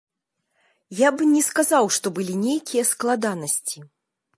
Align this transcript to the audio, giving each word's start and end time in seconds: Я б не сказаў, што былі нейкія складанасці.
Я 1.01 1.11
б 1.19 1.29
не 1.35 1.41
сказаў, 1.49 1.85
што 1.99 2.07
былі 2.19 2.35
нейкія 2.49 2.91
складанасці. 2.95 3.91